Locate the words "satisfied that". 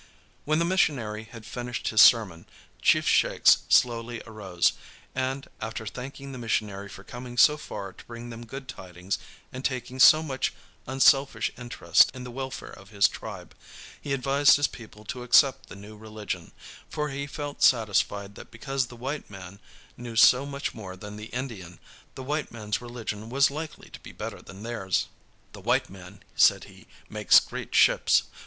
17.61-18.49